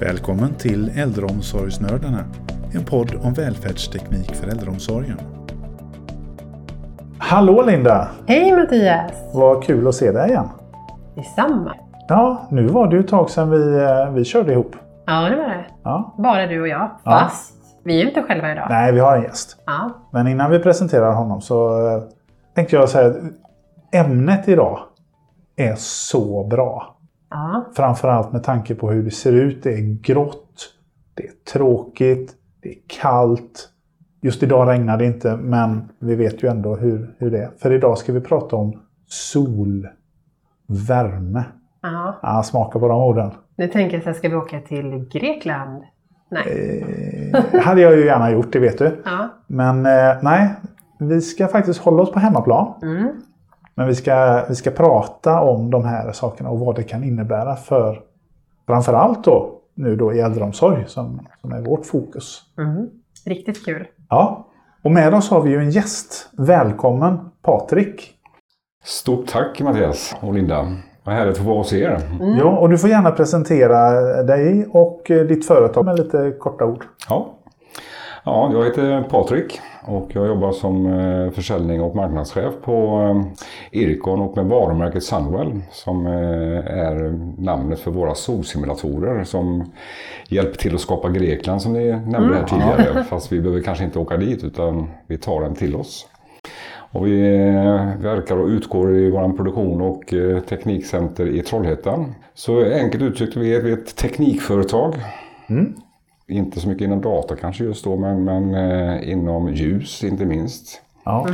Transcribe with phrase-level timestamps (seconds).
[0.00, 2.24] Välkommen till Äldreomsorgsnördarna,
[2.74, 5.18] en podd om välfärdsteknik för äldreomsorgen.
[7.18, 8.08] Hallå Linda!
[8.26, 9.12] Hej Mattias!
[9.34, 10.48] Vad kul att se dig igen.
[11.14, 11.74] Detsamma.
[12.08, 14.76] Ja, nu var det ju ett tag sedan vi, eh, vi körde ihop.
[15.06, 15.64] Ja, det var det.
[15.84, 16.14] Ja.
[16.18, 16.90] Bara du och jag.
[17.04, 17.18] Ja.
[17.18, 17.54] Fast
[17.84, 18.66] vi är ju inte själva idag.
[18.70, 19.56] Nej, vi har en gäst.
[19.66, 19.90] Ja.
[20.12, 22.02] Men innan vi presenterar honom så eh,
[22.54, 23.16] tänkte jag säga att
[23.92, 24.78] ämnet idag
[25.56, 26.97] är så bra.
[27.30, 27.64] Ja.
[27.74, 29.62] Framförallt med tanke på hur det ser ut.
[29.62, 30.74] Det är grått,
[31.14, 33.68] det är tråkigt, det är kallt.
[34.20, 37.50] Just idag regnar det inte, men vi vet ju ändå hur, hur det är.
[37.58, 39.88] För idag ska vi prata om sol,
[40.66, 41.44] värme.
[41.82, 42.18] ja.
[42.22, 43.30] Ja, smaka på de orden.
[43.56, 45.82] Nu tänker jag så här, ska vi åka till Grekland?
[46.30, 46.84] Nej.
[47.34, 49.02] Eh, hade jag ju gärna gjort, det vet du.
[49.04, 49.28] Ja.
[49.46, 50.50] Men eh, nej,
[50.98, 52.74] vi ska faktiskt hålla oss på hemmaplan.
[52.82, 53.08] Mm.
[53.78, 57.56] Men vi ska, vi ska prata om de här sakerna och vad det kan innebära
[57.56, 58.00] för
[58.66, 62.42] framförallt då nu då i äldreomsorg som, som är vårt fokus.
[62.58, 62.88] Mm.
[63.26, 63.86] Riktigt kul.
[64.08, 64.46] Ja,
[64.82, 66.30] och med oss har vi ju en gäst.
[66.32, 68.14] Välkommen Patrik!
[68.84, 70.76] Stort tack Mattias och Linda.
[71.04, 72.00] Vad härligt att få vara hos er.
[72.38, 73.90] Ja, och du får gärna presentera
[74.22, 76.84] dig och eh, ditt företag med lite korta ord.
[77.08, 77.34] Ja.
[78.24, 84.20] ja, jag heter Patrik och jag jobbar som eh, försäljning och marknadschef på eh, Ircon
[84.20, 86.12] och med varumärket Sunwell som eh,
[86.66, 89.72] är namnet för våra solsimulatorer som
[90.28, 93.04] hjälper till att skapa Grekland som ni nämnde här tidigare.
[93.04, 96.06] Fast vi behöver kanske inte åka dit utan vi tar den till oss.
[96.90, 97.20] Och vi
[98.00, 100.14] verkar och utgår i vår produktion och
[100.48, 102.14] teknikcenter i Trollhättan.
[102.34, 104.94] Så enkelt uttryckt, vi är ett teknikföretag.
[106.28, 110.82] Inte så mycket inom data kanske just då, men, men eh, inom ljus inte minst.
[111.04, 111.26] Ja,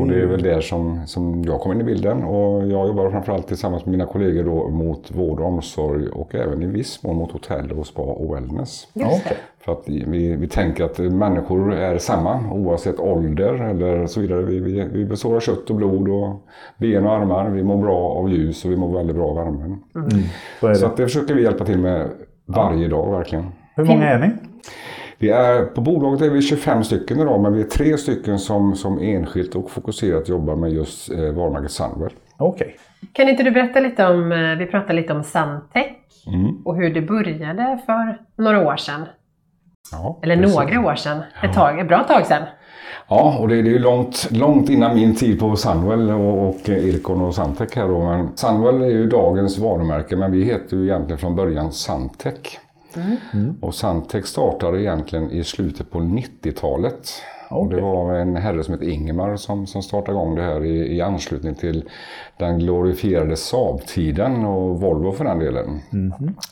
[0.00, 2.24] Och det är väl där som, som jag kommer in i bilden.
[2.24, 6.62] Och jag jobbar framförallt tillsammans med mina kollegor då mot vård och omsorg och även
[6.62, 8.88] i viss mån mot hotell och spa och wellness.
[8.92, 9.20] ja.
[9.64, 14.42] För att vi, vi tänker att människor är samma oavsett ålder eller så vidare.
[14.42, 16.46] Vi, vi, vi består av kött och blod och
[16.78, 17.50] ben och armar.
[17.50, 19.78] Vi mår bra av ljus och vi mår väldigt bra av värmen.
[20.60, 20.86] Så är Så det.
[20.86, 22.08] att det försöker vi hjälpa till med
[22.46, 23.44] varje dag verkligen.
[23.80, 24.30] Hur många är ni?
[25.18, 28.74] Vi är, på bolaget är vi 25 stycken idag men vi är tre stycken som,
[28.76, 32.12] som enskilt och fokuserat jobbar med just eh, varumärket Sunwell.
[32.38, 32.76] Okej.
[33.12, 35.86] Kan inte du berätta lite om, eh, vi pratade lite om Santec
[36.26, 36.56] Mm.
[36.64, 39.00] och hur det började för några år sedan.
[39.92, 40.56] Ja, Eller precis.
[40.56, 41.18] några år sedan.
[41.42, 42.42] Ett, tag, ett bra tag sedan.
[43.08, 46.68] Ja, och det, det är ju långt, långt innan min tid på Sunwell och, och
[46.68, 48.04] Ircon och Santec här då.
[48.04, 52.58] Men Sunwell är ju dagens varumärke men vi heter ju egentligen från början Santec.
[53.60, 57.12] Och Santec startade egentligen i slutet på 90-talet.
[57.50, 60.96] Och det var en herre som hette Ingemar som, som startade igång det här i,
[60.96, 61.84] i anslutning till
[62.38, 65.80] den glorifierade Saab-tiden och Volvo för den delen.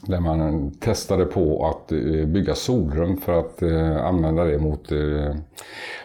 [0.03, 5.35] Där man testade på att eh, bygga solrum för att eh, använda det mot eh,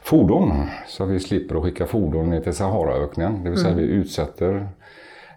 [0.03, 0.51] fordon.
[0.87, 3.43] Så vi slipper att skicka fordon ner till Saharaöknen.
[3.43, 4.67] Det vill säga vi utsätter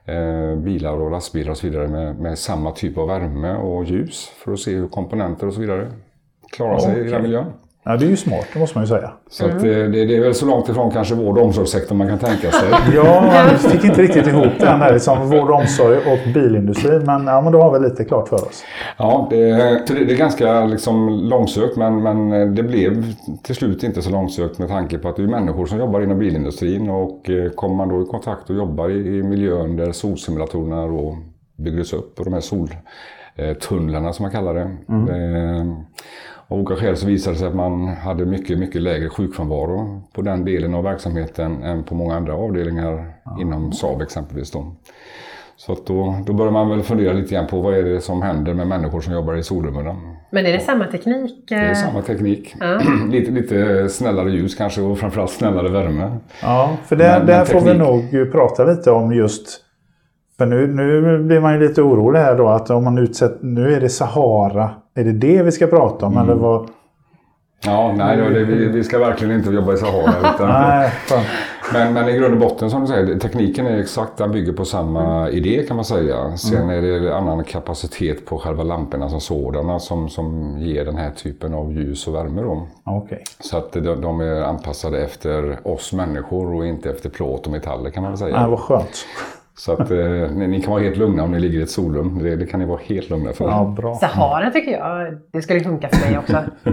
[0.07, 4.33] eh, bilar och lastbilar och så vidare med, med samma typ av värme och ljus
[4.45, 5.93] för att se hur komponenter och så vidare
[6.53, 7.11] klarar sig i Okej.
[7.11, 7.53] den miljön.
[7.89, 9.11] Ja, det är ju smart, det måste man ju säga.
[9.31, 12.09] Så att, eh, det, det är väl så långt ifrån kanske vård och omsorgssektorn man
[12.09, 12.69] kan tänka sig.
[12.95, 16.99] Ja, jag fick inte riktigt ihop den där liksom vård och omsorg och bilindustri.
[16.99, 18.65] Men, ja, men då har vi lite klart för oss.
[18.97, 19.37] Ja, det,
[19.87, 24.59] det, det är ganska liksom långsökt men, men det blev till slut inte så långsökt
[24.59, 27.89] med tanke på att det är människor som jobbar inom bilindustrin och eh, kommer man
[27.89, 31.19] då i kontakt och jobbar i, i miljön där solsimulatorerna då
[31.57, 34.71] byggdes upp och de här soltunnlarna som man kallar det.
[35.13, 35.67] Eh,
[36.49, 40.23] Av olika skäl så visade det sig att man hade mycket, mycket lägre sjukfrånvaro på
[40.23, 44.51] den delen av verksamheten än på många andra avdelningar inom Saab exempelvis.
[44.51, 44.73] Då.
[45.57, 48.23] Så att då, då börjar man väl fundera lite grann på vad är det som
[48.23, 49.97] händer med människor som jobbar i solrummen.
[50.31, 51.45] Men är det samma teknik?
[51.49, 52.55] Det är eh, samma teknik.
[52.61, 52.81] Ja.
[53.11, 56.17] lite, lite snällare ljus kanske och framförallt snällare värme.
[56.43, 59.63] Ja, för det, Men- där men får vi teknik- nog prata lite om just...
[60.39, 63.39] För nu, nu blir man ju lite orolig här då att om man utsätter...
[63.47, 64.71] Nu är det Sahara.
[64.95, 66.19] Är det det vi ska prata om?
[66.19, 66.69] Eller vad?
[67.65, 70.35] Ja, nej, det, vi, vi ska verkligen inte jobba i Sahara.
[70.35, 70.93] Utan, Nej,
[71.73, 74.65] men, men i grund och botten som du säger, tekniken är exakt, den bygger på
[74.65, 76.37] samma idé kan man säga.
[76.37, 81.11] Sen är det annan kapacitet på själva lamporna som sådana som, som ger den här
[81.11, 82.43] typen av ljus och värme.
[82.43, 82.67] Då.
[82.85, 83.23] Okej.
[83.41, 87.91] Så att de, de är anpassade efter oss människor och inte efter plåt och metaller
[87.91, 88.41] kan man väl säga.
[88.41, 89.07] Nej, vad skönt.
[89.59, 89.97] Så att eh,
[90.35, 92.19] ni, ni kan vara helt lugna om ni ligger i ett solrum.
[92.23, 93.45] Det, det kan ni vara helt lugna för.
[93.45, 93.95] Ja, bra.
[93.95, 96.37] Sahara tycker jag, det skulle funka för mig också.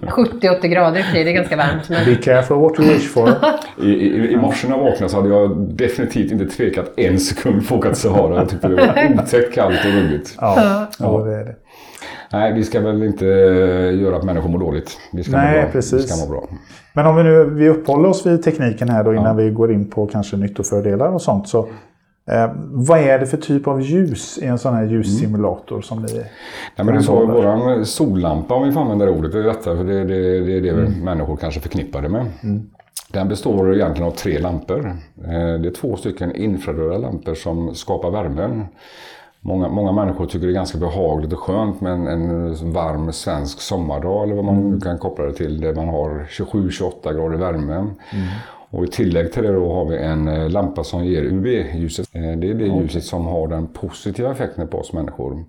[0.00, 1.88] 70-80 grader för det är ganska varmt.
[1.88, 2.04] Men...
[2.04, 3.28] Be careful what you wish for.
[3.82, 7.68] I, i, I morse när jag vaknade så hade jag definitivt inte tvekat en sekund
[7.68, 8.36] på att åka till Sahara.
[8.36, 10.34] Jag tyckte det var otäckt kallt och ruggigt.
[10.40, 11.18] Ja, ja.
[11.24, 11.54] det är det.
[12.32, 14.98] Nej, vi ska väl inte eh, göra att människor mår dåligt.
[15.12, 15.70] Vi ska Nej, må bra.
[15.72, 16.04] precis.
[16.04, 16.48] Vi ska må bra.
[16.92, 19.32] Men om vi nu vi uppehåller oss vid tekniken här då innan Ja.
[19.44, 21.48] vi går in på kanske nyttofördelar och sånt.
[21.48, 21.68] Så,
[22.30, 26.12] eh, vad är det för typ av ljus i en sån här ljussimulator som ni...
[26.14, 26.24] Nej,
[26.76, 29.76] men det är så, våran sollampa, om vi får använda det ordet, det är detta,
[29.76, 32.26] för det, det, det är det människor kanske förknippar det med.
[33.12, 34.86] Den består egentligen av tre lampor.
[35.24, 38.64] Eh, Det är två stycken infraröda lampor som skapar värmen.
[39.42, 43.60] Många, många människor tycker det är ganska behagligt och skönt med en, en varm svensk
[43.60, 47.86] sommardag eller vad man nu kan koppla det till, där man har 27-28 grader värme.
[48.72, 52.08] Och i tillägg till det då har vi en eh, lampa som ger UV-ljuset.
[52.12, 55.44] Eh, Det är det ljuset som har den positiva effekten på oss människor.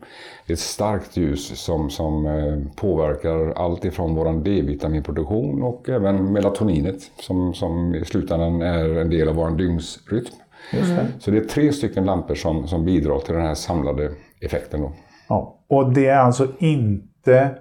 [0.47, 6.33] Det är ett starkt ljus som, som eh, påverkar allt ifrån vår D-vitaminproduktion och även
[6.33, 10.25] melatoninet som, som i slutändan är en del av vår dygnsrytm.
[10.71, 11.07] Det.
[11.19, 14.81] Så det är tre stycken lampor som, som bidrar till den här samlade effekten.
[14.81, 14.91] Då.
[15.29, 15.55] Ja.
[15.67, 17.55] Och det är alltså inte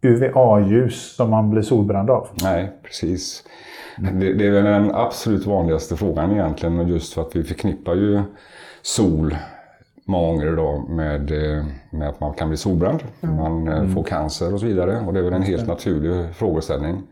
[0.00, 2.28] UVA-ljus som man blir solbränd av?
[2.42, 3.44] Nej, precis.
[3.96, 7.94] Det, det är väl den absolut vanligaste frågan egentligen, men just för att vi förknippar
[7.94, 8.22] ju
[8.82, 9.36] sol
[10.04, 14.54] många gånger idag med, eh, med att man kan bli solbränd, man eh, får cancer
[14.54, 15.00] och så vidare.
[15.06, 17.02] Och det är väl en helt naturlig frågeställning.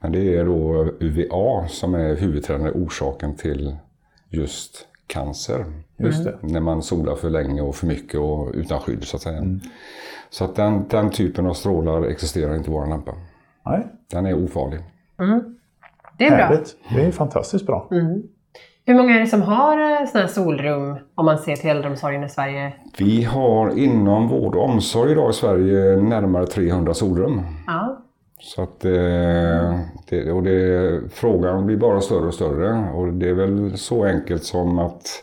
[0.00, 3.76] Men det är då UVA som är huvudtränande orsaken till
[4.30, 5.64] just cancer.
[5.96, 6.38] Just det.
[6.40, 9.42] När man solar för länge och för mycket och utan skydd så att säga.
[10.30, 13.12] Så att den, den typen av strålar existerar inte i vår lampa.
[13.66, 14.80] Nej, Den är ofarlig.
[16.18, 16.44] Det är bra.
[16.44, 16.76] härligt.
[16.94, 17.88] Det är fantastiskt bra.
[18.84, 22.28] Hur många är det som har sådana här solrum om man ser till äldreomsorgen i
[22.28, 22.72] Sverige?
[22.98, 27.42] Vi har inom vård och omsorg idag i Sverige närmare 300 solrum.
[27.66, 28.02] Ja.
[28.40, 32.90] Så att, eh, det, och det, frågan blir bara större och större.
[32.94, 35.22] Och det är väl så enkelt som att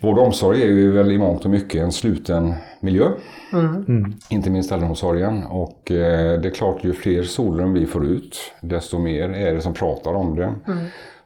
[0.00, 3.10] vård och omsorg är ju väl i mångt och mycket en sluten miljö.
[4.28, 5.44] Inte minst äldreomsorgen.
[5.44, 9.60] Och eh, det är klart, ju fler solrum vi får ut, desto mer är det
[9.60, 10.54] som pratar om det.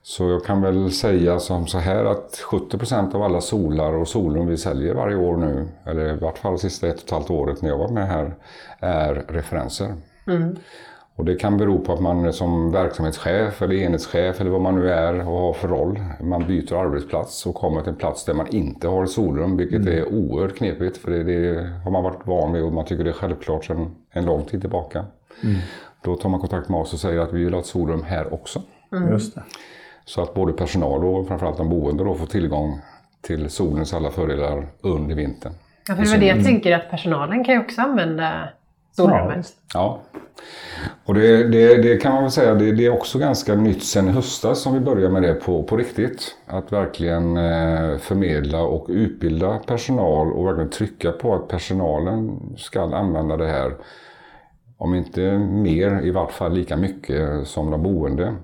[0.03, 4.47] Så jag kan väl säga som så här att 70% av alla solar och solrum
[4.47, 7.63] vi säljer varje år nu, eller i vart fall sista ett och ett halvt året
[7.63, 8.35] när jag var med här,
[8.79, 9.95] är referenser.
[11.21, 14.91] Och det kan bero på att man som verksamhetschef eller enhetschef eller vad man nu
[14.91, 16.01] är och har för roll.
[16.21, 20.15] Man byter arbetsplats och kommer till en plats där man inte har solrum, vilket är
[20.15, 20.99] oerhört knepigt.
[20.99, 23.97] För det, det har man varit van vid och man tycker det är självklart sedan
[24.11, 25.05] en lång tid tillbaka.
[26.05, 28.35] Då tar man kontakt med oss och säger att vi vill ha ett solrum här
[28.35, 28.63] också.
[29.11, 29.43] Just det.
[30.05, 32.81] Så att både personal och framförallt de boende då får tillgång
[33.21, 35.53] till solens alla fördelar under vintern.
[35.89, 38.49] Ja, för det var det jag tänker att personalen kan ju också använda
[38.93, 39.39] solrummet.
[39.39, 39.57] visst.
[39.75, 40.01] Ja.
[41.05, 44.09] Och det, det, det kan man väl säga, det, det är också ganska nytt sen
[44.09, 46.37] i höstas som vi började med det på, på riktigt.
[46.47, 53.37] Att verkligen eh, förmedla och utbilda personal och verkligen trycka på att personalen ska använda
[53.37, 53.75] det här.
[54.77, 58.35] Om inte mer, i vart fall lika mycket som de boende.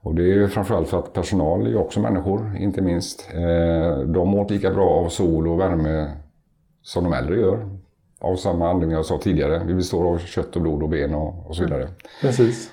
[0.00, 3.28] Och det är framförallt för att personal är också människor, inte minst.
[3.34, 6.10] Eh, de mår lika bra av sol och värme
[6.82, 7.78] som de äldre gör.
[8.20, 9.62] Av samma anledning jag sa tidigare.
[9.66, 11.88] Vi består av kött och blod och ben och, och så vidare.
[12.20, 12.70] Precis.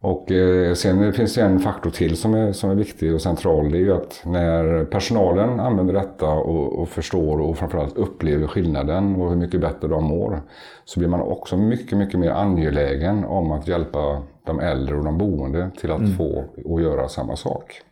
[0.00, 3.70] Och eh, sen finns det en faktor till som är, som är viktig och central.
[3.70, 9.16] Det är ju att när personalen använder detta och, och förstår och framförallt upplever skillnaden
[9.16, 10.42] och hur mycket bättre de mår.
[10.84, 15.18] Så blir man också mycket, mycket mer angelägen om att hjälpa de äldre och de
[15.18, 17.82] boende till att få och göra samma sak.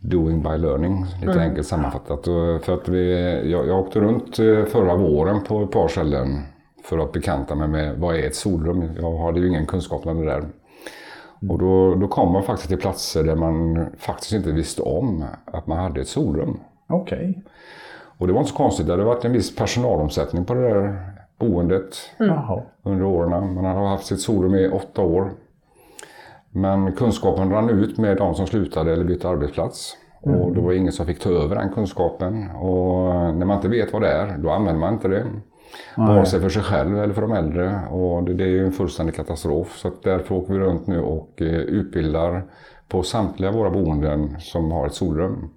[0.00, 2.24] Doing by learning, lite enkelt sammanfattat.
[2.64, 3.12] För att vi,
[3.50, 6.42] jag, jag åkte runt eh, förra våren på ett par ställen
[6.84, 8.90] för att bekanta mig med vad är ett solrum.
[9.00, 10.44] Jag hade ju ingen kunskap om det där.
[11.48, 15.66] Och då, då kom man faktiskt till platser där man faktiskt inte visste om att
[15.66, 16.60] man hade ett solrum.
[16.88, 17.42] Okej.
[18.18, 21.10] Och det var inte så konstigt, det hade varit en viss personalomsättning på det där
[21.38, 22.62] boendet Jaha.
[22.82, 23.54] under åren.
[23.54, 25.30] Man hade haft sitt solrum i åtta år.
[26.52, 29.96] Men kunskapen rann ut med de som slutade eller bytte arbetsplats.
[30.22, 32.50] Och det var ingen som fick ta över den kunskapen.
[32.50, 35.26] Och när man inte vet vad det är, då använder man inte det.
[35.96, 37.80] Vare sig för sig själv eller för de äldre.
[37.90, 39.78] Och det, det är ju en fullständig katastrof.
[39.78, 42.44] Så därför åker vi runt nu och eh, utbildar
[42.88, 45.48] på samtliga våra boenden som har ett solrum.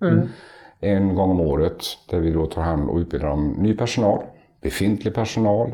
[0.80, 4.24] En gång om året där vi då tar hand och utbildar om ny personal,
[4.64, 5.72] befintlig personal.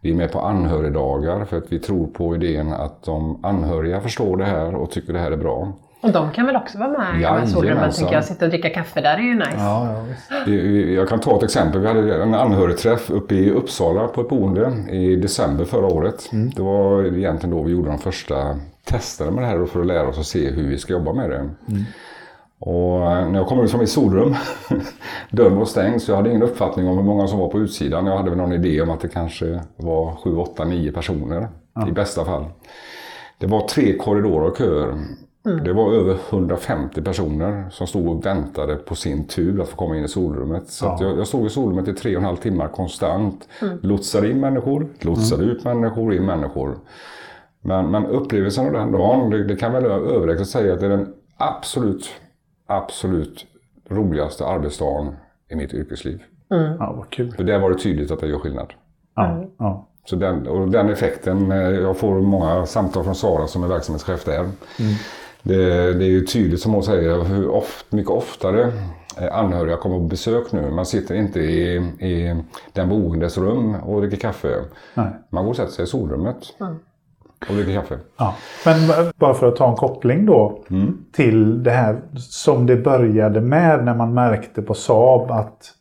[0.00, 4.36] Vi är med på anhörigdagar för att vi tror på idén att de anhöriga förstår
[4.36, 5.72] det här och tycker det här är bra.
[6.02, 7.48] Och de kan väl också vara med i här Jajamensan.
[7.60, 8.24] solrummen, tänker jag.
[8.24, 9.50] Sitta och dricka kaffe där är ju nice.
[9.56, 10.04] Ja,
[10.46, 10.52] ja,
[10.92, 11.80] Jag kan ta ett exempel.
[11.80, 16.30] Vi hade en anhörigträff uppe i Uppsala på ett boende i december förra året.
[16.56, 20.08] Det var egentligen då vi gjorde de första testerna med det här för att lära
[20.08, 21.48] oss att se hur vi ska jobba med det.
[22.64, 24.34] Och eh, när jag kom ut från mitt solrum,
[25.30, 28.06] dörren var stängd, så jag hade ingen uppfattning om hur många som var på utsidan.
[28.06, 31.48] Jag hade väl någon idé om att det kanske var 7, 8, 9 personer
[31.88, 32.44] i bästa fall.
[33.38, 34.94] Det var tre korridorer och köer.
[35.64, 39.96] Det var över 150 personer som stod och väntade på sin tur att få komma
[39.96, 40.68] in i solrummet.
[40.68, 43.48] Så att jag, jag stod i solrummet i tre och en halv timmar konstant.
[43.80, 46.78] Lotsade in människor, lotsade ut människor, in människor.
[47.60, 50.90] Men, men upplevelsen av den dagen, det, det kan väl överlägset säga att det är
[50.90, 52.10] den absolut,
[52.76, 53.46] absolut
[53.88, 55.16] roligaste arbetsdagen
[55.48, 56.22] i mitt yrkesliv.
[56.78, 57.32] Ja, vad kul.
[57.32, 58.72] För där var det tydligt att det gör skillnad.
[59.14, 59.88] Ja, ja.
[60.04, 64.24] Så den, och den effekten, eh, jag får många samtal från Sara som är verksamhetschef
[64.24, 64.48] där.
[65.42, 68.72] Det, det är ju tydligt som hon säger hur oft, mycket oftare
[69.20, 70.70] eh, anhöriga kommer på besök nu.
[70.70, 74.64] Man sitter inte i, i den boendes rum och dricker kaffe.
[74.94, 75.10] Nej.
[75.28, 76.54] Man går och sätter sig i solrummet
[77.48, 77.98] och dricker kaffe.
[78.16, 78.34] Ja.
[78.64, 78.76] Men
[79.16, 80.58] bara för att ta en koppling då
[81.12, 85.72] till det här som det började med när man märkte på Saab att,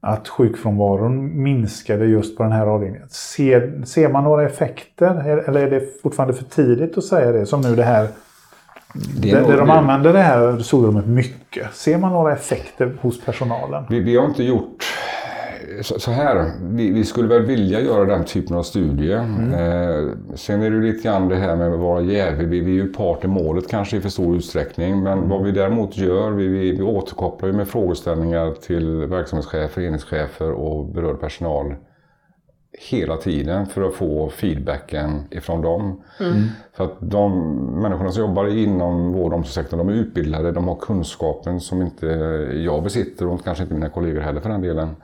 [0.00, 3.08] att sjukfrånvaron minskade just på den här avdelningen.
[3.08, 7.46] Ser, ser man några effekter eller är det fortfarande för tidigt att säga det?
[7.46, 8.08] Som nu det här
[9.20, 11.74] Det är där, där de använder det här solrummet mycket.
[11.74, 13.84] Ser man några effekter hos personalen?
[13.90, 14.84] Vi, vi har inte gjort
[15.80, 16.52] så, här.
[16.62, 19.12] Vi, vi skulle väl vilja göra den typen av studie.
[19.12, 22.48] Eh, sen är det ju lite grann det här med att vara jävig.
[22.48, 25.02] Vi, vi är ju part i målet kanske i för stor utsträckning.
[25.02, 30.50] Men vad vi däremot gör, vi, vi, vi återkopplar ju med frågeställningar till verksamhetschefer, föreningschefer
[30.50, 31.74] och berörd personal
[32.90, 36.02] hela tiden för att få feedbacken ifrån dem.
[36.72, 40.76] För att de människorna som jobbar inom vård och omsorgssektorn, de är utbildade, de har
[40.76, 42.06] kunskapen som inte
[42.64, 44.96] jag besitter och kanske inte mina kollegor heller för den delen.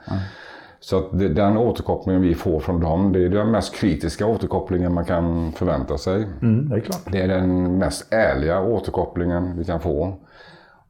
[0.79, 4.93] Så att det, den återkopplingen vi får från dem, det är den mest kritiska återkopplingen
[4.93, 6.27] man kan förvänta sig.
[6.41, 7.01] Mm, det är klart.
[7.11, 10.17] Det är den mest ärliga återkopplingen vi kan få.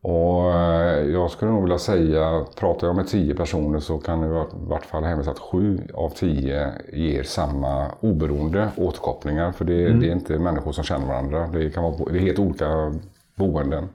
[0.02, 4.46] Och eh, jag skulle nog vilja säga, pratar jag med tio personer så kan jag
[4.46, 9.52] i vart fall hänvisa att sju av tio ger samma oberoende återkopplingar.
[9.52, 11.48] För det, det är inte människor som känner varandra.
[11.48, 12.94] Det, kan vara, det är helt olika
[13.36, 13.90] boenden.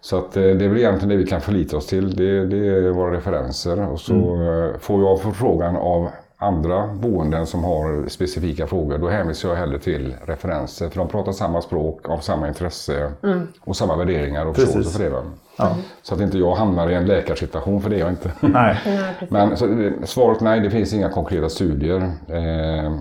[0.00, 2.16] Så att eh, det är väl egentligen det vi kan förlita oss till.
[2.16, 3.88] Det, det är våra referenser.
[3.88, 6.08] Och så eh, får jag förfrågan av
[6.40, 8.98] andra boenden som har specifika frågor.
[8.98, 10.88] Då hänvisar jag hellre till referenser.
[10.88, 13.12] För de pratar samma språk, av samma intresse
[13.60, 14.74] och samma värderingar och Precis.
[14.74, 15.22] förståelse för det.
[15.56, 15.76] Ja.
[16.02, 18.32] Så att inte jag hamnar i en läkarsituation, för det är jag inte.
[18.40, 18.76] Nej.
[19.28, 22.00] Men så, eh, svaret nej, det finns inga konkreta studier.
[22.28, 22.92] Eh,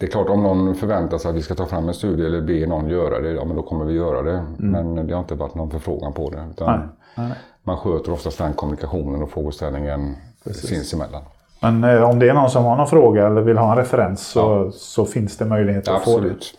[0.00, 2.40] det är klart om någon förväntar sig att vi ska ta fram en studie eller
[2.40, 4.44] be någon göra det, ja men då kommer vi göra det.
[4.58, 6.44] Men det har inte varit någon förfrågan på det.
[6.50, 6.80] Utan Mm.
[6.80, 6.88] Nej.
[7.14, 7.38] Nej, nej.
[7.62, 10.16] Man sköter oftast den kommunikationen och frågeställningen
[10.52, 11.22] sinsemellan.
[11.60, 14.26] Men eh, om det är någon som har någon fråga eller vill ha en referens
[14.26, 16.30] så, så finns det möjlighet att få det.
[16.30, 16.54] Absolut.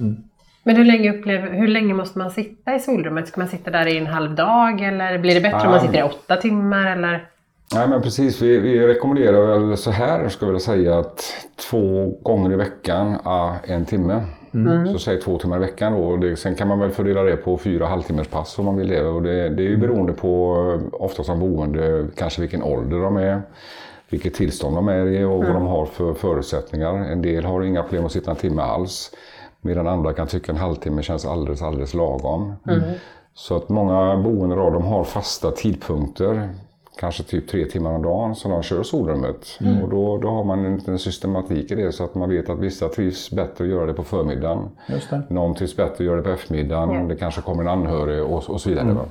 [0.63, 3.27] Men hur länge, upplever, hur länge måste man sitta i solrummet?
[3.27, 5.79] Ska man sitta där i en halv dag eller blir det bättre om man Ah.
[5.81, 6.91] sitter i åtta timmar?
[6.91, 7.27] Eller?
[7.75, 11.23] Nej men precis, vi, vi rekommenderar väl så här, ska jag säga att
[11.69, 14.23] två gånger i veckan, ah, en timme.
[14.93, 15.99] Så säg två timmar i veckan då.
[15.99, 18.87] Och Det, sen kan man väl fördela det på fyra halvtimmars pass om man vill
[18.87, 19.07] det.
[19.07, 23.17] Och det, det är ju beroende på, eh, ofta som boende, kanske vilken ålder de
[23.17, 23.41] är.
[24.09, 26.93] Vilket tillstånd de är i och vad de har för förutsättningar.
[26.93, 29.11] En del har inga problem att sitta en timme alls.
[29.61, 32.53] Medan andra kan tycka en halvtimme känns alldeles, alldeles lagom.
[33.33, 36.49] Så att många boenden idag, de har fasta tidpunkter.
[36.99, 39.59] Kanske typ tre timmar om dagen som de kör solrummet.
[39.83, 42.59] Och då, då har man en liten systematik i det så att man vet att
[42.59, 44.69] vissa trivs bättre att göra det på förmiddagen.
[44.87, 45.21] Just det.
[45.29, 46.95] Någon trivs bättre att göra det på eftermiddagen.
[46.95, 47.01] Ja.
[47.07, 48.93] Det kanske kommer en anhörig och, och så vidare.
[48.93, 49.01] va.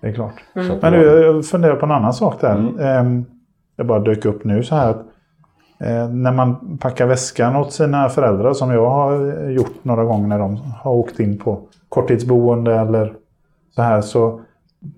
[0.00, 0.44] Det är klart.
[0.54, 2.72] Att Men du, jag funderar på en annan sak där.
[2.80, 3.24] Ehm,
[3.76, 4.90] Det bara dök upp nu så här.
[4.90, 5.00] att,
[5.80, 10.38] eh, När man packar väskan åt sina föräldrar som jag har gjort några gånger när
[10.38, 13.14] de har åkt in på korttidsboende eller
[13.74, 14.00] så här.
[14.00, 14.40] Så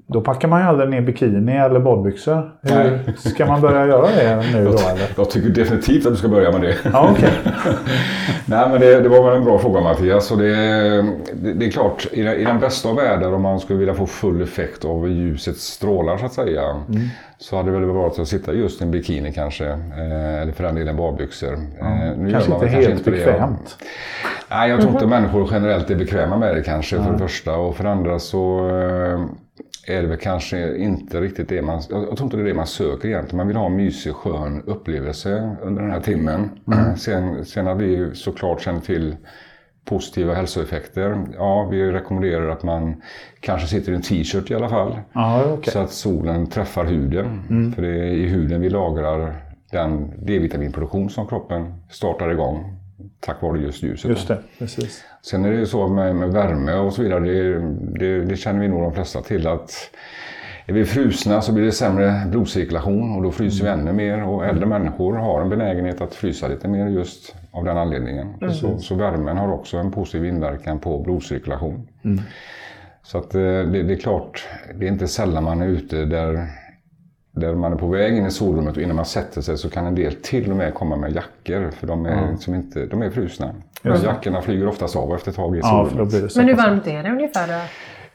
[0.07, 2.53] då packar man ju aldrig ner bikini eller badbyxor.
[2.63, 3.15] Hur, Nej.
[3.17, 5.09] ska man börja göra det nu då eller?
[5.17, 6.75] Jag tycker definitivt att du ska börja med det.
[6.93, 7.31] Ja, okej.
[8.47, 10.31] Nej, men det, det var väl en bra fråga Mattias.
[10.31, 10.55] Och det,
[11.35, 13.95] det, det är klart, i, den- i den bästa av världar om man skulle vilja
[13.95, 16.63] få full effekt av ljusets strålar så att säga.
[17.39, 19.67] Så hade det väl varit att sitta just i en bikini kanske.
[19.69, 21.53] Eh, eller för den delen badbyxor.
[21.53, 21.59] Eh,
[22.19, 23.11] nu Kanske gör man inte helt det.
[23.11, 23.77] bekvämt.
[24.51, 27.57] Nej, jag tror inte människor generellt är bekväma med det kanske för det första.
[27.57, 29.21] Och för det andra så eh,
[29.87, 31.83] är det väl kanske inte riktigt det man...
[31.91, 33.37] Jag jag tror inte det är det man söker egentligen.
[33.37, 36.51] Man vill ha en mysig, skön upplevelse under den här timmen.
[36.97, 39.17] Sen, sen har vi såklart känt till
[39.85, 41.27] positiva hälsoeffekter.
[41.37, 43.03] Ja, vi rekommenderar att man
[43.41, 44.99] kanske sitter i en t-shirt i alla fall.
[45.13, 45.73] Ja, okej.
[45.73, 47.43] Så att solen träffar huden.
[47.75, 49.35] För det är i huden vi lagrar
[49.71, 52.76] den D-vitaminproduktion som kroppen startar igång.
[53.21, 54.11] Tack vare just ljuset.
[54.11, 55.05] Just det, precis.
[55.23, 57.61] Sen är det ju så med, med värme och så vidare, det,
[57.99, 59.91] det, det känner vi nog de flesta till att
[60.69, 64.47] är vi frusna så blir det sämre blodcirkulation och då fryser vi ännu mer och
[64.47, 68.53] äldre människor har en benägenhet att frysa lite mer just av den anledningen.
[68.53, 71.89] Så, så värmen har också en positiv inverkan på blodcirkulation.
[73.03, 76.47] Så att eh, det, det är klart, det är inte sällan man är ute där,
[77.37, 79.87] där man är på väg in i solrummet och innan man sätter sig så kan
[79.87, 83.11] en del till och med komma med jackor för de är, liksom inte, de är
[83.11, 83.47] frusna.
[83.85, 86.11] Och jackorna flyger oftast av efter ett tag i Ja, för då solrummet.
[86.13, 87.55] blir det så Men hur varmt är det ungefär då?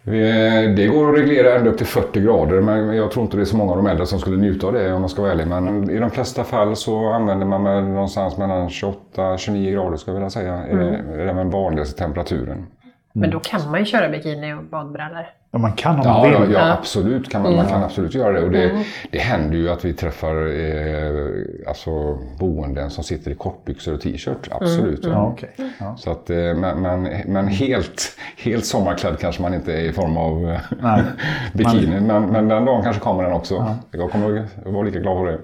[0.04, 3.44] Vi- Det går att reglera ända upp till 40 grader men jag tror inte det
[3.44, 5.32] är så många av de äldre som skulle njuta av det om man ska vara
[5.32, 5.48] ärlig.
[5.48, 10.16] Men i de flesta fall så använder man med någonstans mellan 28-29 grader ska jag
[10.16, 10.54] vilja säga.
[10.54, 12.66] är- är den vanligaste temperaturen.
[13.14, 15.26] Men då kan man ju köra bikini och badbrallor.
[15.54, 16.52] Ja, man kan om Ja, man ja, vill.
[16.52, 17.30] ja absolut.
[17.30, 18.42] Kan man, man kan absolut göra det.
[18.44, 23.94] Och det, det händer ju att vi träffar eh, alltså, boenden som sitter i kortbyxor
[23.94, 24.48] och t-shirt.
[24.52, 25.06] Absolut.
[25.06, 25.50] Ja, okej.
[25.80, 25.96] Ja.
[25.98, 30.18] Så att, eh, men, men, men helt, helt sommarklädd kanske man inte är i form
[30.18, 31.02] av eh, Nej.
[31.54, 32.00] bikini.
[32.02, 33.76] Men, men den dagen kanske kommer den också.
[33.92, 35.40] Jag kommer att vara lika glad för det.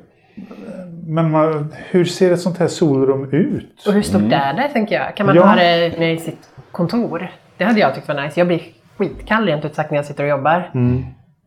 [1.08, 3.84] Men man, hur ser ett sånt här solrum ut?
[3.88, 5.16] Och hur stort är det, tänker jag?
[5.16, 5.46] Kan man Ja.
[5.46, 7.32] ha det med i sitt kontor?
[7.58, 8.40] Det hade jag tyckt var nice.
[8.40, 8.62] Jag blir
[8.98, 10.72] skitkall rent ut sagt när jag sitter och jobbar.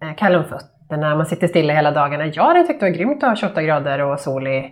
[0.02, 2.26] Eh, Kall om fötterna, man sitter stilla hela dagarna.
[2.26, 4.71] Jag hade tyckt det var grymt att ha 28 grader och sol i,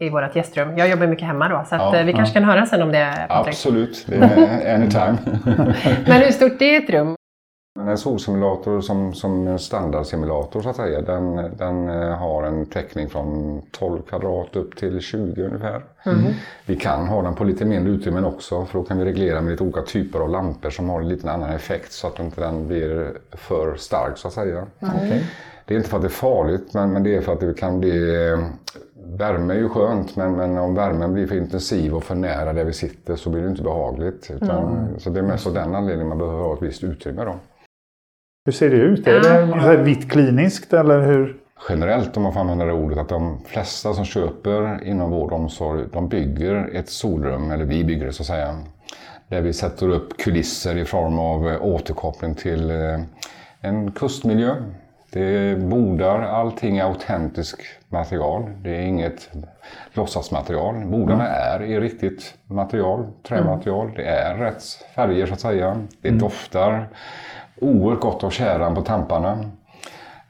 [0.00, 0.78] i vårt gästrum.
[0.78, 3.26] Jag jobbar mycket hemma då, så Ja, eh, vi kanske kan höra sen om det.
[3.28, 3.48] Patrik.
[3.54, 5.16] Absolut, det är anytime.
[6.06, 7.14] Men hur stort är ett rum?
[7.78, 12.66] Men en solsimulator som, som en standardsimulator så att säga, den, den eh, har en
[12.66, 15.82] täckning från 12 kvadrat upp till 20 ungefär.
[16.66, 19.50] Vi kan ha den på lite mindre utrymmen också för då kan vi reglera med
[19.50, 22.66] lite olika typer av lampor som har en liten annan effekt så att inte den
[22.68, 24.66] blir för stark så att säga.
[24.80, 25.24] Okej.
[25.64, 27.58] Det är inte för att det är farligt men, men det är för att det
[27.58, 28.26] kan bli...
[28.32, 28.38] eh,
[29.16, 32.64] Värme är ju skönt men, men om värmen blir för intensiv och för nära där
[32.64, 34.30] vi sitter så blir det inte behagligt.
[34.30, 37.34] Utan, Så det är mest av den anledningen man behöver ha ett visst utrymme då.
[38.48, 39.06] Hur ser det ut?
[39.06, 41.36] Är det så här vitt kliniskt eller hur?
[41.68, 45.38] generellt, om man får använda det ordet, att de flesta som köper inom vård och
[45.38, 48.56] omsorg, de bygger ett solrum, eller vi bygger det så att säga,
[49.28, 53.00] där vi sätter upp kulisser i form av eh, återkoppling till eh,
[53.60, 54.54] en kustmiljö.
[55.12, 58.50] Det bordar, allting är autentiskt material.
[58.62, 59.30] Det är inget
[59.92, 60.84] låtsasmaterial.
[60.86, 63.92] Bordarna är i riktigt material, trämaterial.
[63.96, 64.62] Det är rätt
[64.94, 65.80] färger så att säga.
[66.00, 66.88] Det doftar
[67.60, 69.38] oerhört gott av tjäran på tamparna.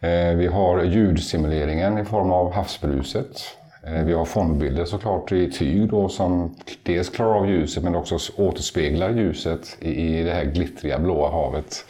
[0.01, 3.41] Eh, Vi har ljudsimuleringen i form av havsbruset.
[3.87, 8.19] Eh, Vi har fondbilder såklart i tyg då, som dels klarar av ljuset men också
[8.43, 11.85] återspeglar ljuset i det här glittriga blåa havet.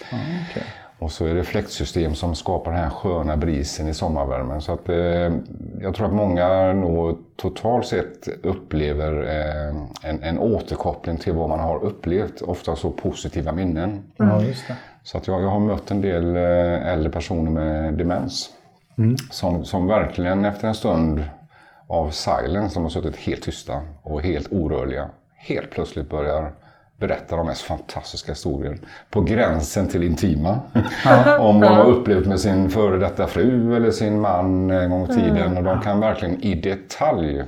[0.51, 0.62] okej.
[1.01, 4.61] Och så är det fläktsystem som skapar den här sköna brisen i sommarvärmen.
[4.61, 4.96] Så att, eh,
[5.81, 9.77] jag tror att många nog totalt sett upplever eh,
[10.11, 12.42] en, en återkoppling till vad man har upplevt.
[12.42, 14.03] Ofta så positiva minnen.
[14.16, 14.77] Ja, just det.
[15.02, 18.50] Så att jag, jag har mött en del eh, äldre personer med demens.
[19.30, 21.24] Som, som verkligen efter en stund
[21.87, 26.52] av silence, som har suttit helt tysta och helt orörliga, helt plötsligt börjar
[26.96, 28.78] berätta de mest fantastiska historier.
[29.11, 30.61] På gränsen till intima.
[31.38, 35.04] Om vad de har upplevt med sin före detta fru eller sin man en gång
[35.04, 35.56] i tiden.
[35.56, 37.44] Och de kan verkligen i detalj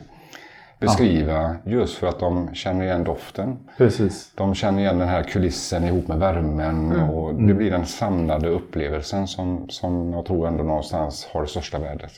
[0.80, 3.58] beskriva just för att de känner igen doften.
[3.76, 4.32] Precis.
[4.36, 9.26] De känner igen den här kulissen ihop med värmen och det blir den samlade upplevelsen
[9.26, 12.12] som, som jag tror ändå någonstans har det största värdet.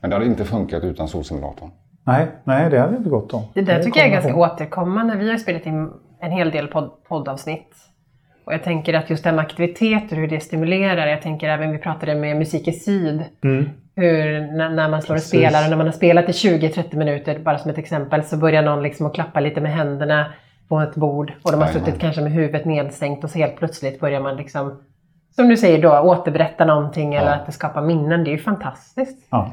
[0.00, 1.70] Men det hade inte funkat utan solsimulatorn.
[2.06, 3.42] Nej, nej, det hade inte gått om.
[3.54, 4.40] Det där tycker jag är ganska ihåg.
[4.40, 5.16] återkommande.
[5.16, 7.76] Vi har spelat in en hel del podd, poddavsnitt.
[8.44, 11.06] Och jag tänker att just det här med aktiviteter, hur det stimulerar.
[11.06, 13.24] Jag tänker även, vi pratade med Musik i Syd.
[13.96, 15.28] Hur när, när man slår och Precis.
[15.28, 18.62] spelar och när man har spelat i 20-30 minuter, bara som ett exempel, så börjar
[18.62, 20.26] någon liksom att klappa lite med händerna
[20.68, 21.32] på ett bord.
[21.42, 21.84] Och de har Jajamän.
[21.86, 24.82] suttit kanske med huvudet nedsänkt och så helt plötsligt börjar man liksom,
[25.36, 28.24] som du säger då, återberätta någonting eller att det skapar minnen.
[28.24, 29.26] Det är ju fantastiskt.
[29.30, 29.50] Ja.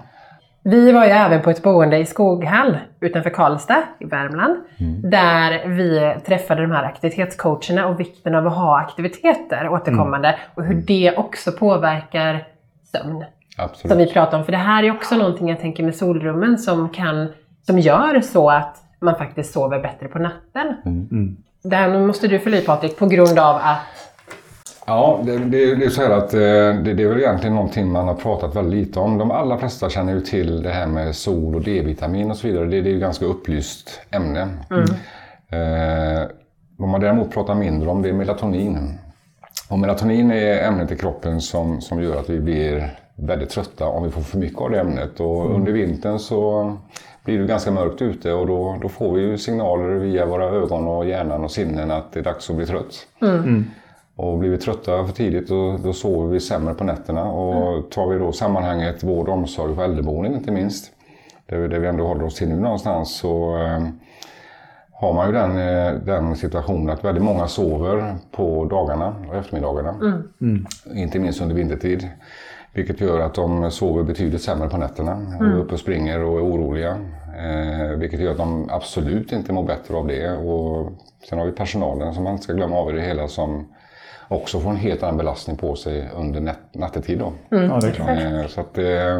[0.63, 4.57] Vi var ju även på ett boende i Skoghall utanför Karlstad i Värmland.
[5.03, 10.35] Där vi träffade de här aktivitetscoacherna och vikten av att ha aktiviteter återkommande.
[10.55, 12.47] Och hur det också påverkar
[12.91, 13.25] sömn.
[13.57, 13.91] Absolut.
[13.91, 14.45] Som vi pratar om.
[14.45, 17.27] För det här är också någonting jag tänker med solrummen som, kan,
[17.65, 20.75] som gör så att man faktiskt sover bättre på natten.
[21.63, 23.77] Det här nu måste du fylla i Patrik på grund av att
[24.85, 27.91] Ja, det, det, det är så här att eh, det, det är väl egentligen någonting
[27.91, 29.17] man har pratat väldigt lite om.
[29.17, 32.65] De allra flesta känner ju till det här med sol och D-vitamin och så vidare.
[32.65, 34.47] Det, det är ju ett ganska upplyst ämne.
[35.49, 36.27] Eh,
[36.77, 38.97] vad man däremot pratar mindre om det är melatonin.
[39.69, 44.03] Och melatonin är ämnet i kroppen som, som gör att vi blir väldigt trötta om
[44.03, 45.19] vi får för mycket av det ämnet.
[45.19, 46.73] Och under vintern så
[47.23, 50.87] blir det ganska mörkt ute och då, då får vi ju signaler via våra ögon
[50.87, 53.07] och hjärnan och sinnen att det är dags att bli trött.
[54.21, 57.23] Och blir vi trötta för tidigt då, då sover vi sämre på nätterna.
[57.31, 60.91] Och tar vi då sammanhanget vård och omsorg på äldreboenden inte minst,
[61.45, 63.87] där vi, där vi ändå håller oss till nu någonstans, så eh,
[64.91, 70.21] har man ju den, eh, den situationen att väldigt många sover på dagarna och eftermiddagarna.
[70.95, 72.09] Inte minst under vintertid.
[72.73, 76.39] Vilket gör att de sover betydligt sämre på nätterna och är uppe och springer och
[76.39, 76.97] är oroliga.
[77.37, 80.37] Eh, vilket gör att de absolut inte mår bättre av det.
[80.37, 80.91] Och
[81.29, 83.65] sen har vi personalen som man inte ska glömma av i det hela som
[84.31, 87.19] också får en helt annan belastning på sig under nät- nattetid.
[87.19, 87.33] Då.
[87.49, 88.09] Ja, det är klart.
[88.09, 89.19] Eh, Så att eh,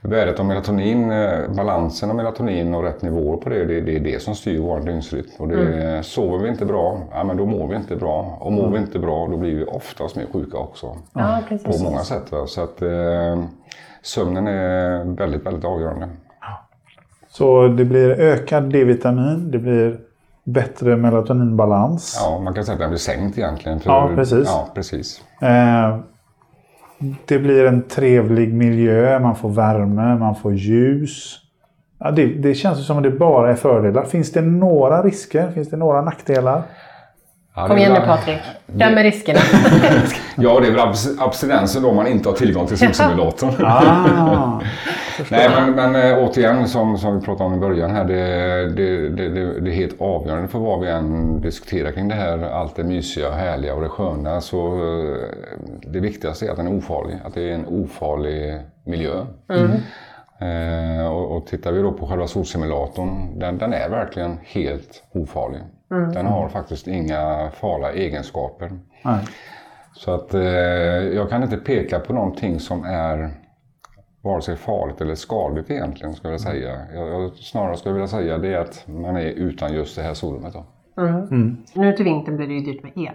[0.00, 4.00] värdet av melatonin, eh, balansen av melatonin och rätt nivåer på det, det, det är
[4.00, 5.26] det som styr vår dygnsrytm.
[5.38, 8.38] Och det, Sover vi inte bra, ja, men då mår vi inte bra.
[8.40, 10.96] Och mår vi inte bra, då blir vi oftast mer sjuka också.
[11.12, 11.82] Ja, På precis.
[11.82, 12.32] många sätt.
[12.32, 12.46] Va?
[12.46, 13.44] Så att eh,
[14.02, 16.08] sömnen är väldigt, väldigt avgörande.
[17.30, 20.00] Så det blir ökad D-vitamin, det blir
[20.52, 22.18] bättre melatoninbalans.
[22.20, 23.80] Ja, man kan säga att den blir sänkt egentligen.
[23.80, 24.46] För, Ja, precis.
[24.46, 25.20] Ja, precis.
[25.40, 25.98] Eh,
[27.26, 31.38] det blir en trevlig miljö, man får värme, man får ljus.
[32.00, 34.04] Ja, det, det känns som att det bara är fördelar.
[34.04, 35.50] Finns det några risker?
[35.50, 36.62] Finns det några nackdelar?
[37.54, 38.38] Ja, Kom igen nu Patrik.
[38.66, 39.38] Döm med riskerna.
[40.40, 43.64] Ja, det är väl abs- abstinensen då man inte har tillgång till solsimulatorn.
[43.64, 44.60] Ah,
[45.30, 48.04] Nej, men, men äh, återigen som, som vi pratade om i början här.
[48.04, 48.24] Det,
[48.68, 52.38] det, det, det, det är helt avgörande för vad vi än diskuterar kring det här.
[52.38, 54.40] Allt det mysiga, härliga och det sköna.
[54.40, 55.16] Så eh,
[55.82, 57.16] det viktigaste är att den är ofarlig.
[57.24, 59.24] Att det är en ofarlig miljö.
[60.40, 63.38] Eh, och, och tittar vi då på själva solsimulatorn.
[63.38, 65.60] Den, den är verkligen helt ofarlig.
[66.14, 68.72] Den har faktiskt inga farliga egenskaper.
[69.04, 69.18] nej.
[69.98, 70.42] Så att eh,
[71.14, 73.30] jag kan inte peka på någonting som är
[74.22, 76.78] vare sig farligt eller skadligt egentligen, skulle jag säga.
[76.94, 80.52] Jag, jag snarare skulle vilja säga det att man är utan just det här solrummet.
[80.52, 80.64] Då.
[81.74, 83.14] Nu till vintern blir det ju dyrt med el.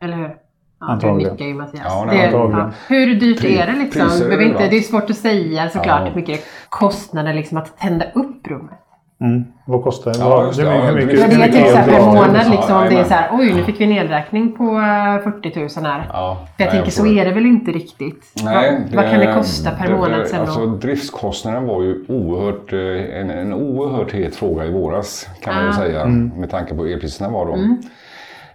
[0.00, 0.24] Eller hur?
[0.24, 1.32] Ja, du Antagligen.
[1.32, 1.82] nickar ju Mattias.
[1.84, 2.72] Ja, nej, det, antagligen.
[2.88, 4.00] Hur dyrt Pri- är det liksom?
[4.02, 6.04] priser inte, det är svårt att säga såklart Ja.
[6.06, 8.78] hur mycket kostnader liksom att tända upp rummet.
[9.22, 9.44] Mm.
[9.64, 10.18] Vad kostar det?
[10.18, 11.06] Ja, hur, det.
[11.06, 12.20] mycket- hur hur det är mycket så här el per drar det?
[12.20, 12.74] månad liksom.
[12.74, 15.86] Ja, det är så här, oj nu fick vi en elräkning på eh, 40 000
[15.86, 16.06] här.
[16.12, 18.32] Ja, jag nej, tänker så är det väl inte riktigt?
[18.44, 20.76] Nej, vad, vad kan det kosta per det- månad sen alltså, då?
[20.76, 25.70] Driftskostnaden var ju oerhört, eh, en, en oerhört het fråga i våras kan man ju
[25.70, 25.72] Ah.
[25.72, 26.06] säga.
[26.36, 27.52] Med tanke på elpriserna var då.
[27.52, 27.78] Mm.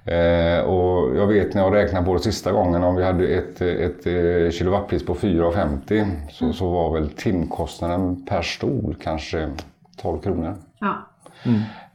[0.06, 3.62] Eh, och jag vet när jag räknade på det sista gången om vi hade ett,
[3.62, 6.54] ett, eh, kilowattpris på 4,50 så, Mm.
[6.54, 9.48] så var väl timkostnaden per stol kanske
[10.02, 10.56] 12 kronor.
[10.80, 10.96] Ja.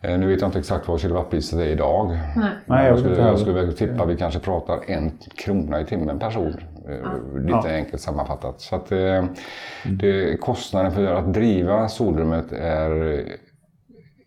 [0.00, 2.18] Eh, nu vet jag inte exakt vad kilowattpriset är idag.
[2.36, 2.50] Nej.
[2.66, 6.30] Nej, jag skulle, jag skulle väl tippa vi kanske pratar en krona i timmen per
[6.30, 6.64] sol.
[6.88, 7.74] Eh, Lite Ja.
[7.74, 8.60] enkelt sammanfattat.
[8.60, 9.24] Så att, eh,
[9.84, 13.22] det, kostnaden för att driva solrummet är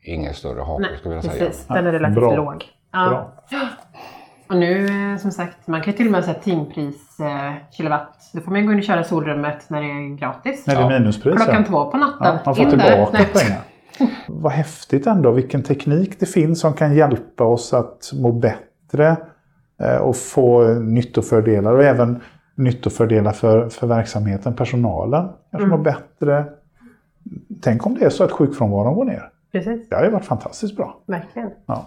[0.02, 1.48] ingen större hake Nej, skulle jag vilja säga.
[1.48, 1.68] precis.
[1.68, 2.36] Den är relativt Bra.
[2.36, 2.66] låg.
[2.92, 3.10] Ja.
[3.10, 3.32] Bra.
[4.50, 8.30] Och nu eh, som sagt, man kan ju till och med säga timpris eh, kilowatt.
[8.34, 10.68] Då får man ju gå in och köra solrummet när det är gratis.
[10.68, 11.36] När det är minuspris.
[11.36, 11.68] Klockan ja.
[11.70, 12.18] två på natten.
[12.28, 13.62] Ja, man får In tillbaka pengar.
[14.28, 19.18] Vad häftigt ändå vilken teknik det finns som kan hjälpa oss att må bättre
[19.82, 22.22] eh, och få nyttofördelar och även
[22.56, 25.28] nyttofördelar för, för verksamheten, personalen.
[25.52, 26.46] Kanske mår bättre.
[27.62, 29.30] Tänk om det är så att sjukfrånvaron går ner.
[29.52, 30.98] Precis, Det hade ju varit fantastiskt bra.
[31.06, 31.50] verkligen.
[31.66, 31.86] Ja.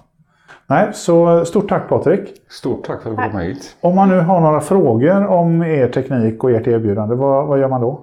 [0.66, 2.32] Nej, så stort tack Patrik.
[2.48, 3.76] Stort tack för att du kom hit.
[3.80, 7.68] Om man nu har några frågor om er teknik och ert erbjudande, vad, vad gör
[7.68, 8.00] man då?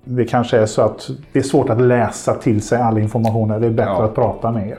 [0.04, 3.48] det kanske är så att det är svårt att läsa till sig all information.
[3.48, 4.04] Det är bättre Ja.
[4.04, 4.78] att prata med er.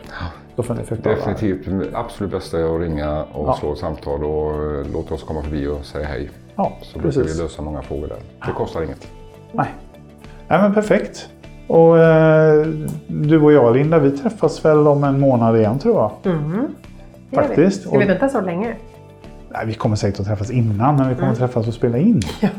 [0.56, 1.16] Då får ni förklara.
[1.16, 1.68] Definitivt.
[1.94, 3.54] Absolut bästa är att ringa och Ja.
[3.60, 6.30] slå ett samtal och eh, låta oss komma förbi och säga hej.
[6.56, 7.40] Ja, Så brukar precis.
[7.40, 8.18] vi lösa många frågor där.
[8.46, 9.08] Det kostar inget.
[9.52, 9.68] Nej.
[10.48, 11.30] Nej, men perfekt.
[11.68, 12.68] Och eh,
[13.08, 16.34] du och jag Linda, vi träffas väl om en månad igen tror jag.
[16.34, 16.52] Mm.
[17.30, 17.48] Det gör vi.
[17.48, 17.82] Faktiskt.
[17.82, 18.74] Ska vi Och- vänta så länge?
[19.50, 22.22] Nej, vi kommer säkert att träffas innan, men vi kommer att träffas och spela in.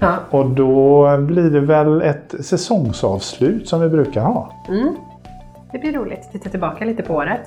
[0.00, 0.16] Ja.
[0.30, 4.52] Och då blir det väl ett säsongsavslut som vi brukar ha.
[5.72, 6.28] Det blir roligt.
[6.32, 7.40] Titta tillbaka lite på året.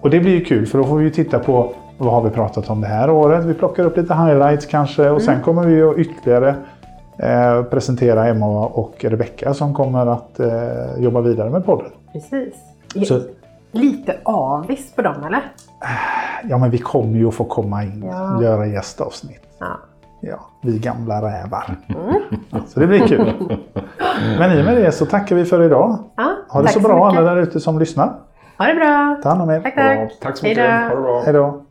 [0.00, 2.30] Och det blir ju kul för då får vi ju titta på vad har vi
[2.30, 3.44] pratat om det här året.
[3.44, 6.54] Vi plockar upp lite highlights kanske och sen kommer vi att ytterligare
[7.18, 11.90] eh, presentera Emma och Rebecka som kommer att eh, jobba vidare med podden.
[12.12, 12.54] Precis.
[13.08, 13.20] Så,
[13.72, 15.52] Lite avis på dem eller?
[16.48, 18.42] ja men vi kommer ju att få komma in och Ja.
[18.42, 19.42] göra gästavsnitt.
[19.58, 19.66] Ja.
[20.20, 21.76] ja, vi gamla rävar.
[22.66, 23.32] Så det blir kul.
[24.38, 25.98] Men i och med det så tackar vi för idag.
[26.16, 27.18] Ja, Ha det så bra mycket.
[27.20, 28.12] alla där ute som lyssnar.
[28.58, 29.16] Ha det bra.
[29.22, 29.60] Ta hand om er.
[29.60, 29.98] Tack, tack.
[29.98, 30.08] Bra.
[30.22, 30.64] Tack så mycket.
[30.70, 30.94] Hej då.
[30.94, 31.22] Ha det bra.
[31.24, 31.62] Hej då.